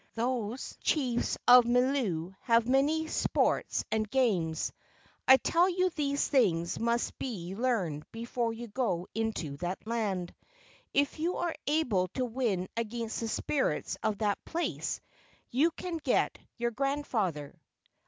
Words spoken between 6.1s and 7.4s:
things must